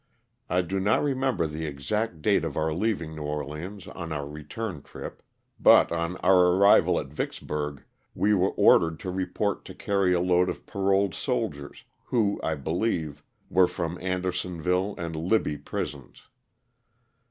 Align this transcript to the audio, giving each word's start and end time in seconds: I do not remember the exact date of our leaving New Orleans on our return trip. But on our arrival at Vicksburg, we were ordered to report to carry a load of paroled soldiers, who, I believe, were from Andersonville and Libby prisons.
I 0.49 0.61
do 0.61 0.79
not 0.79 1.03
remember 1.03 1.45
the 1.45 1.67
exact 1.67 2.23
date 2.23 2.43
of 2.43 2.57
our 2.57 2.73
leaving 2.73 3.13
New 3.13 3.21
Orleans 3.21 3.85
on 3.87 4.11
our 4.11 4.27
return 4.27 4.81
trip. 4.81 5.21
But 5.59 5.91
on 5.91 6.17
our 6.23 6.55
arrival 6.55 6.99
at 6.99 7.09
Vicksburg, 7.13 7.83
we 8.15 8.33
were 8.33 8.49
ordered 8.49 8.99
to 9.01 9.11
report 9.11 9.63
to 9.65 9.75
carry 9.75 10.11
a 10.11 10.19
load 10.19 10.49
of 10.49 10.65
paroled 10.65 11.13
soldiers, 11.13 11.83
who, 12.05 12.39
I 12.41 12.55
believe, 12.55 13.21
were 13.47 13.67
from 13.67 13.99
Andersonville 14.01 14.95
and 14.97 15.15
Libby 15.15 15.59
prisons. 15.59 16.23